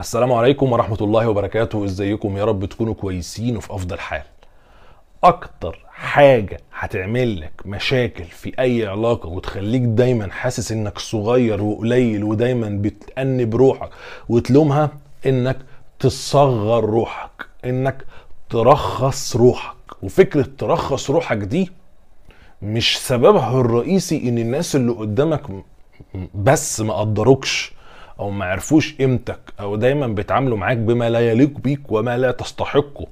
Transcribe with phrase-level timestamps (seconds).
[0.00, 1.84] السلام عليكم ورحمة الله وبركاته.
[1.84, 4.22] إزيكم؟ يا رب تكونوا كويسين وفي أفضل حال.
[5.24, 12.68] أكتر حاجة هتعمل لك مشاكل في أي علاقة وتخليك دايما حاسس إنك صغير وقليل ودايما
[12.82, 13.90] بتأنب روحك
[14.28, 14.90] وتلومها
[15.26, 15.56] إنك
[15.98, 18.04] تصغر روحك إنك
[18.50, 19.76] ترخص روحك.
[20.02, 21.70] وفكرة ترخص روحك دي
[22.62, 25.42] مش سببها الرئيسي إن الناس اللي قدامك
[26.34, 27.79] بس ما قدروكش.
[28.20, 33.06] أو ما عرفوش قيمتك أو دايما بيتعاملوا معاك بما لا يليق بيك وما لا تستحقه.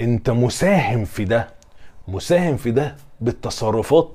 [0.00, 1.48] أنت مساهم في ده
[2.08, 4.10] مساهم في ده بالتصرفات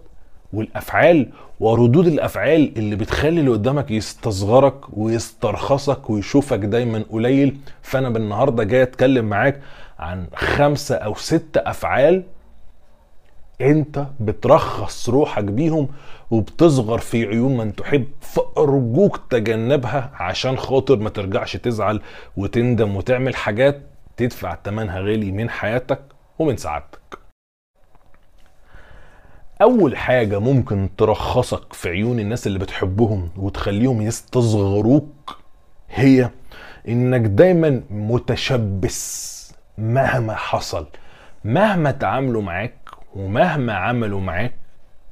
[0.53, 1.29] والأفعال
[1.59, 7.57] وردود الأفعال اللي بتخلي اللي قدامك يستصغرك ويسترخصك ويشوفك دايما قليل.
[7.81, 9.61] فأنا بالنهاردة جاي أتكلم معاك
[9.99, 12.23] عن خمسة أو ست أفعال
[13.61, 15.87] انت بترخص روحك بيهم
[16.31, 22.01] وبتصغر في عيون من تحب فأرجوك تجنبها عشان خاطر ما ترجعش تزعل
[22.37, 23.81] وتندم وتعمل حاجات
[24.17, 25.99] تدفع ثمنها غالي من حياتك
[26.39, 27.19] ومن سعادتك.
[29.61, 35.37] أول حاجة ممكن ترخصك في عيون الناس اللي بتحبهم وتخليهم يستصغروك
[35.89, 36.29] هي
[36.87, 39.27] إنك دايما متشبث
[39.77, 40.87] مهما حصل
[41.43, 42.86] مهما تعاملوا معاك
[43.17, 44.53] ومهما عملوا معاك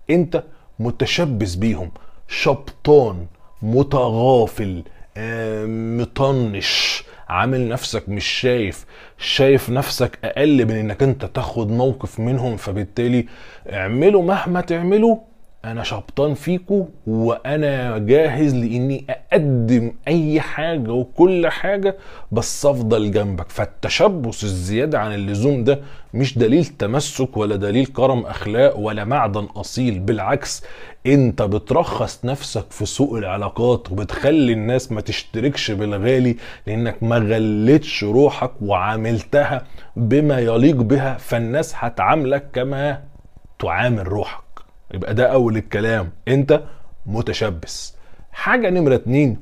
[0.09, 0.43] انت
[0.79, 1.91] متشبث بيهم.
[2.27, 3.25] شبطان
[3.61, 4.83] متغافل
[5.17, 7.03] آه، مطنش.
[7.29, 8.85] عامل نفسك مش شايف.
[9.17, 13.25] شايف نفسك أقل من إنك أنت تاخد موقف منهم فبالتالي
[13.71, 15.17] اعملوا مهما تعملوا
[15.65, 21.95] أنا شبطان فيكو وأنا جاهز لإني أقدم أي حاجة وكل حاجة
[22.31, 23.49] بس أفضل جنبك.
[23.49, 25.79] فالتشبث الزيادة عن اللزوم ده
[26.13, 29.99] مش دليل تمسك ولا دليل كرم أخلاق ولا معدن أصيل.
[29.99, 30.63] بالعكس
[31.07, 36.35] أنت بترخص نفسك في سوق العلاقات وبتخلي الناس ما تشتركش بالغالي
[36.67, 39.61] لأنك ما غلتش روحك وعاملتها
[39.95, 43.01] بما يليق بها فالناس هتعاملك كما
[43.59, 44.44] تعامل روحك.
[44.93, 46.09] يبقى ده أول الكلام.
[46.27, 46.61] أنت
[47.05, 47.91] متشبث.
[48.31, 49.37] حاجة نمرة اتنين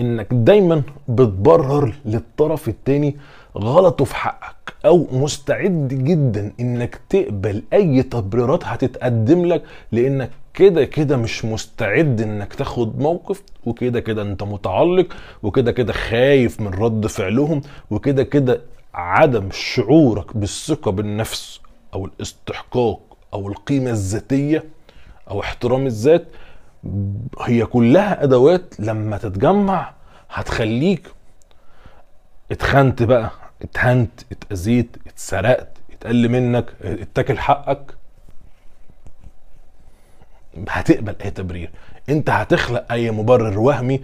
[0.00, 3.16] إنك دايما بتبرر للطرف التاني
[3.58, 11.16] غلطه في حقك أو مستعد جدا إنك تقبل أي تبريرات هتتقدم لك لأنك كده كده
[11.16, 15.06] مش مستعد إنك تاخد موقف وكده كده أنت متعلق
[15.42, 17.60] وكده كده خايف من رد فعلهم
[17.90, 18.60] وكده كده
[18.94, 21.60] عدم شعورك بالثقة بالنفس
[21.94, 23.00] أو الاستحقاق
[23.36, 24.64] أو القيمة الذاتية
[25.30, 26.26] أو احترام الذات
[27.40, 29.92] هي كلها أدوات لما تتجمع
[30.30, 31.08] هتخليك
[32.52, 33.30] اتخنت بقى
[33.62, 37.94] اتهنت اتأذيت اتسرقت اتقل منك اتاكل حقك.
[40.68, 41.70] هتقبل أي تبرير.
[42.08, 44.00] أنت هتخلق أي مبرر وهمي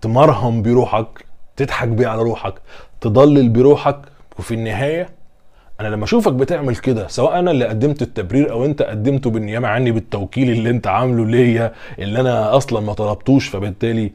[0.00, 1.24] تمرهم بروحك
[1.56, 2.54] تضحك بيه على روحك
[3.00, 4.00] تضلل بروحك
[4.38, 5.08] وفي النهاية
[5.80, 9.90] أنا لما أشوفك بتعمل كده سواء أنا اللي قدمت التبرير أو أنت قدمته بالنيابة عني
[9.90, 14.12] بالتوكيل اللي أنت عامله ليا اللي أنا أصلا ما طلبتوش فبالتالي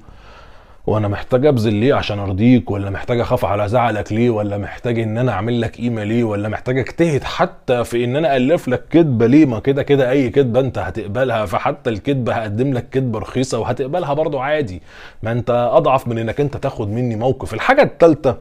[0.88, 5.17] وأنا محتاج أبذل ليه عشان أرضيك؟ ولا محتاج أخاف على زعلك ليه؟ ولا محتاج إن
[5.17, 9.25] أنا أعمل لك قيمه ليه؟ ولا محتاج أجتهد حتى في إن أنا ألف لك كدبة
[9.28, 14.13] ليه؟ ما كده كده أي كدبة أنت هتقبلها فحتى الكدبة هقدم لك كدبة رخيصة وهتقبلها
[14.13, 14.81] برضو عادي.
[15.23, 17.53] ما أنت أضعف من إنك أنت تاخد مني موقف.
[17.53, 18.38] الحاجة الثالثه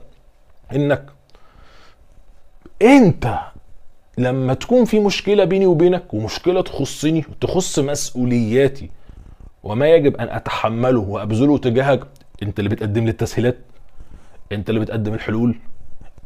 [0.74, 1.04] إنك
[2.82, 3.38] انت
[4.18, 8.90] لما تكون في مشكلة بيني وبينك ومشكلة تخصني تخص مسؤولياتي
[9.62, 12.00] وما يجب أن أتحمله وأبذله تجاهك
[12.42, 13.58] انت اللي بتقدم لي التسهيلات
[14.52, 15.56] انت اللي بتقدم الحلول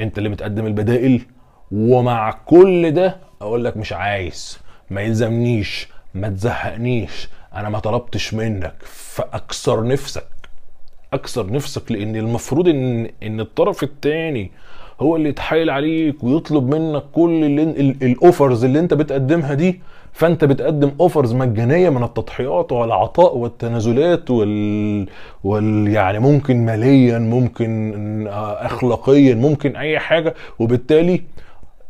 [0.00, 1.26] انت اللي بتقدم البدائل
[1.72, 4.58] ومع كل ده أقول لك مش عايز
[4.90, 10.26] ما يلزمنيش ما تزهقنيش أنا ما طلبتش منك فأكسر نفسك
[11.12, 14.50] أكسر نفسك لأن المفروض إن إن الطرف التاني
[15.00, 17.44] هو اللي يتحايل عليك ويطلب منك كل
[18.02, 19.80] ال offers اللي انت بتقدمها دي.
[20.12, 25.06] فانت بتقدم offers مجانية من التضحيات والعطاء والتنازلات وال,
[25.44, 25.88] وال...
[25.88, 27.94] يعني ممكن ماليا ممكن
[28.28, 30.34] اخلاقيا ممكن أي حاجة.
[30.58, 31.22] وبالتالي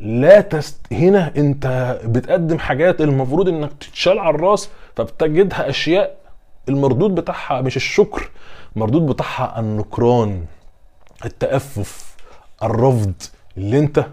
[0.00, 0.86] لا تست...
[0.92, 6.16] هنا انت بتقدم حاجات المفروض إنك تتشال على الرأس فبتجدها أشياء
[6.68, 8.30] المردود بتاعها مش الشكر
[8.76, 10.44] المردود بتاعها النكران
[11.24, 12.03] التأفف.
[12.62, 13.12] الرفض
[13.56, 14.06] اللي انت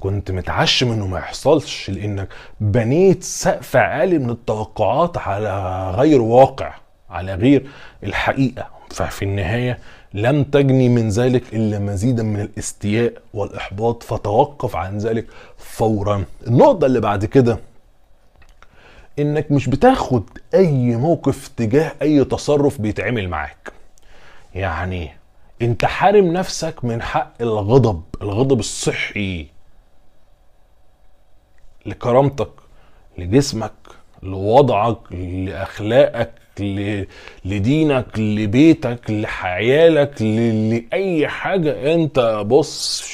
[0.00, 2.28] كنت متعشم انه ما يحصلش لأنك
[2.60, 6.74] بنيت سقف عالي من التوقعات على غير واقع
[7.10, 7.66] على غير
[8.02, 8.66] الحقيقة.
[8.90, 9.78] ففي النهاية
[10.14, 15.26] لم تجني من ذلك إلا مزيدا من الاستياء والإحباط فتوقف عن ذلك
[15.58, 16.24] فورا.
[16.46, 17.58] النقطة اللي بعد كده
[19.18, 20.24] إنك مش بتاخد
[20.54, 23.72] أي موقف تجاه أي تصرف بيتعمل معاك.
[24.54, 25.10] يعني
[25.62, 29.46] انت حارم نفسك من حق الغضب الغضب الصحي
[31.86, 32.50] لكرامتك
[33.18, 33.72] لجسمك
[34.22, 37.04] لوضعك لأخلاقك ل...
[37.44, 40.70] لدينك لبيتك لحيالك ل...
[40.70, 41.94] لأي حاجة.
[41.94, 43.04] انت بص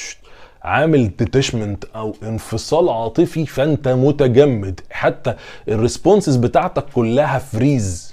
[0.63, 4.79] عامل detachment أو انفصال عاطفي فأنت متجمد.
[4.91, 5.35] حتى
[5.67, 8.10] ال responses بتاعتك كلها freeze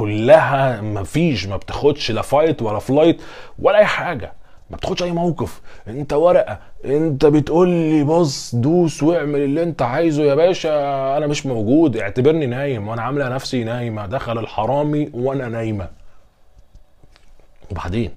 [0.00, 3.20] كلها مفيش ما بتاخدش لا fight ولا flight
[3.58, 4.32] ولا أي حاجة.
[4.70, 5.60] ما بتاخدش أي موقف.
[5.88, 6.58] أنت ورقة.
[6.84, 10.70] أنت بتقول لي بص دوس واعمل اللي أنت عايزه يا باشا.
[11.16, 11.96] أنا مش موجود.
[11.96, 12.88] اعتبرني نايم.
[12.88, 14.06] وأنا عاملة نفسي نايمة.
[14.06, 15.88] دخل الحرامي وأنا نايمة.
[17.70, 18.10] وبعدين؟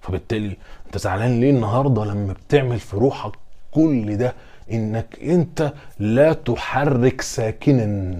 [0.00, 0.56] فبالتالي
[0.86, 3.32] أنت زعلان ليه النهارده لما بتعمل في روحك
[3.70, 4.34] كل ده
[4.72, 8.14] إنك أنت لا تحرك ساكنا؟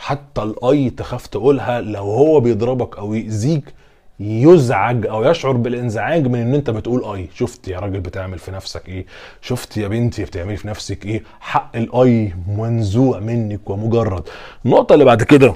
[0.00, 3.74] حتى الآي تخاف تقولها لو هو بيضربك أو يأذيك
[4.20, 7.28] يزعج أو يشعر بالإنزعاج من إن أنت بتقول آي.
[7.34, 9.06] شفت يا راجل بتعمل في نفسك إيه؟
[9.42, 14.22] شفت يا بنتي بتعملي في نفسك إيه؟ حق الآي منزوع منك ومجرد.
[14.64, 15.54] النقطة اللي بعد كده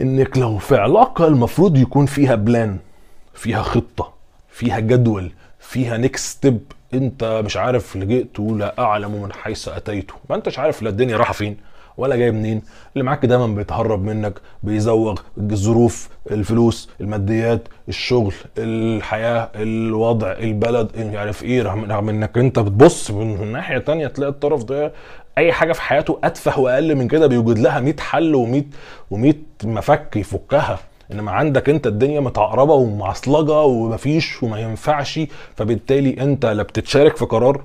[0.00, 2.76] إنك لو في علاقة المفروض يكون فيها plan
[3.34, 4.12] فيها خطة
[4.50, 6.60] فيها جدول فيها next step
[6.94, 10.10] أنت مش عارف جئت لا أعلم من حيث أتيت.
[10.30, 11.56] ما أنتش عارف لا الدنيا رايحة فين.
[12.00, 12.62] ولا جاي منين.
[12.94, 21.42] اللي معاك دايما بيتهرب منك بيزوغ الظروف الفلوس الماديات الشغل الحياة الوضع البلد مش عارف
[21.42, 24.92] إيه رغم رغم إنك أنت بتبص من ناحية تانية تلاقي الطرف ده
[25.38, 28.64] أي حاجة في حياته أتفه وأقل من كده بيوجد لها 100 حل و100
[29.14, 30.78] و100 مفك يفكها.
[31.12, 35.20] إنما عندك أنت الدنيا متعقربة ومعصلجة ومفيش وما ينفعش
[35.56, 37.62] فبالتالي أنت لا بتتشارك في قرار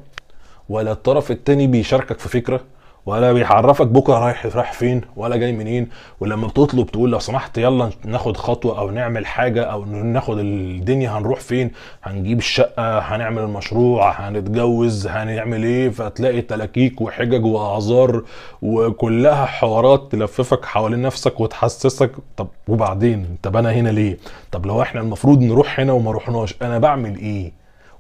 [0.70, 2.62] ولا الطرف التاني بيشاركك في فكرة.
[3.06, 5.90] ولا بيعرفك بكرة رايح رايح فين ولا جاي منين.
[6.20, 11.40] ولما بتطلب تقول لو سمحت يلا ناخد خطوة أو نعمل حاجة أو ناخد الدنيا هنروح
[11.40, 11.72] فين.
[12.04, 15.90] هنجيب الشقة هنعمل المشروع هنتجوز هنعمل إيه.
[15.90, 18.24] فتلاقي تلاكيك وحجج واعذار
[18.62, 24.18] وكلها حوارات تلففك حوالين نفسك وتحسسك طب وبعدين؟ طب أنا هنا ليه؟
[24.52, 27.52] طب لو إحنا المفروض نروح هنا وما رحناش أنا بعمل إيه؟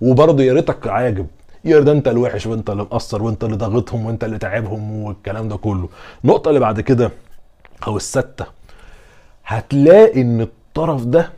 [0.02, 1.28] وبرضه يا ريتك عاجب.
[1.66, 5.58] يا ده انت الوحش وانت اللي مقصر وانت اللي ضاغطهم وانت اللي تعبهم والكلام ده
[5.58, 5.90] كله.
[6.24, 7.12] النقطة اللي بعد كده
[7.88, 8.46] أو الستة
[9.46, 11.32] هتلاقي إن الطرف ده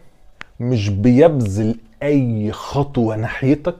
[0.60, 3.76] مش بيبذل أي خطوة ناحيتك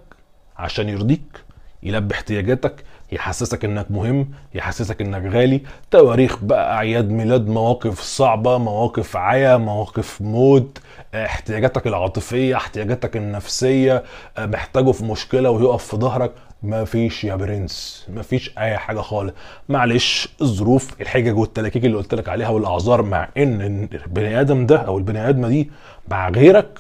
[0.58, 1.44] عشان يرضيك
[1.84, 5.62] يلبي احتياجاتك يحسسك إنك مهم يحسسك إنك غالي.
[5.92, 10.78] تواريخ بقى أعياد ميلاد مواقف صعبة مواقف عيا مواقف موت.
[11.16, 14.04] احتياجاتك العاطفية احتياجاتك النفسية
[14.40, 16.32] محتاجه في مشكلة ويقف في ظهرك.
[16.64, 19.34] مفيش يا برنس مفيش أي حاجة خالص.
[19.70, 23.62] معلش الظروف الحجج والتلاكيك اللي قلت لك عليها والأعذار مع إن
[23.94, 25.70] البني آدم ده أو البني آدمة دي
[26.12, 26.80] مع غيرك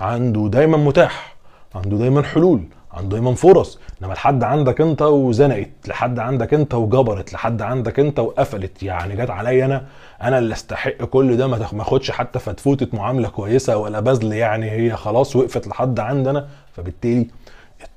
[0.00, 1.36] عنده دايما متاح
[1.74, 2.62] عنده دايما حلول.
[2.92, 3.78] عنده دايما فرص.
[4.02, 8.82] إنما لحد عندك أنت وزنقت لحد عندك أنت وجبرت لحد عندك أنت وقفلت.
[8.82, 9.84] يعني جت عليا أنا
[10.22, 14.32] أنا اللي أستحق كل ده ما أخدش حتى فتفوتة معاملة كويسة ولا بذل.
[14.32, 17.26] يعني هي خلاص وقفت لحد عندنا فبالتالي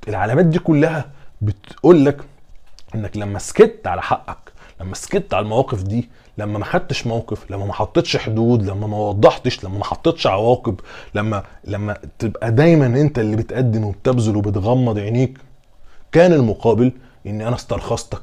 [0.08, 1.06] العلامات دي كلها
[1.42, 2.18] بتقول لك
[2.96, 4.51] إنك لما سكت على حقك
[4.82, 8.98] لما سكت على المواقف دي لما ما خدتش موقف لما ما حطيتش حدود لما ما
[8.98, 10.80] وضحتش لما ما حطيتش عواقب
[11.16, 15.38] لما لما تبقى دايما أنت اللي بتقدم وبتبذل وبتغمض عينيك
[16.12, 16.92] كان المقابل
[17.28, 18.22] ان أنا استرخصتك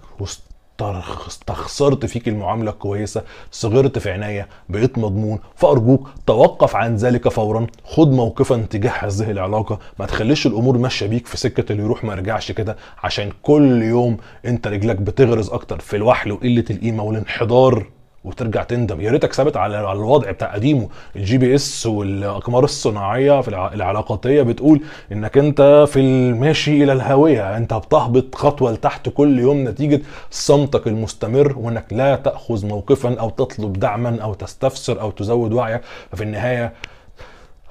[0.82, 7.66] استخسرت فيك المعاملة الكويسه صغرت في عينيا بقيت مضمون فأرجوك توقف عن ذلك فورا.
[7.84, 9.78] خد موقفا تجاه هذه العلاقة.
[9.98, 14.16] ما تخليش الأمور ماشية بيك في سكة اللي يروح ما يرجعش كده عشان كل يوم
[14.46, 17.86] أنت رجلك بتغرز أكتر في الوحل وقلة القيمة والانحدار.
[18.28, 19.00] وترجع تندم.
[19.00, 20.88] يا ريتك ثابت على الوضع بتاع قديمه.
[21.16, 24.80] ال GPS والأقمار الصناعية في العلاقاتية بتقول
[25.12, 27.56] إنك أنت في الماشي إلى الهاوية.
[27.56, 33.72] أنت بتهبط خطوة لتحت كل يوم نتيجة صمتك المستمر وإنك لا تأخذ موقفا أو تطلب
[33.72, 35.80] دعما أو تستفسر أو تزود وعيك.
[36.12, 36.72] ففي النهاية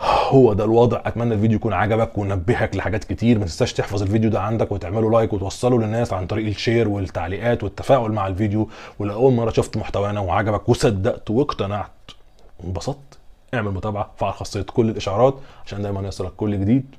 [0.01, 1.01] هو ده الوضع.
[1.05, 3.39] أتمنى الفيديو يكون عجبك ونبهك لحاجات كتير.
[3.39, 7.63] ما تنساش تحفظ الفيديو ده عندك وتعمله like وتوصله للناس عن طريق ال share والتعليقات
[7.63, 8.69] والتفاعل مع الفيديو.
[8.99, 11.91] ولو اول مرة شفت محتوانا وعجبك وصدقت واقتنعت
[12.59, 13.17] وانبسطت
[13.53, 15.35] اعمل متابعة فعل خاصية كل الإشعارات
[15.65, 16.95] عشان دايما يصلك كل جديد.